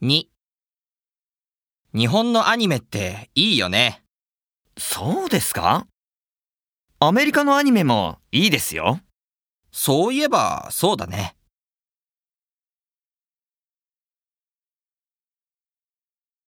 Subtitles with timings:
[0.00, 0.26] 2
[1.92, 4.04] 日本のアニメっていいよね。
[4.76, 5.88] そうですか？
[7.00, 9.00] アメリカのアニメもいいですよ。
[9.72, 11.34] そういえばそうだね。